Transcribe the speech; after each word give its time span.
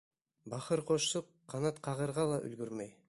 Бахыр 0.53 0.81
ҡошсоҡ 0.87 1.29
ҡанат 1.53 1.81
ҡағырға 1.89 2.27
ла 2.33 2.41
өлгөрмәй. 2.49 2.95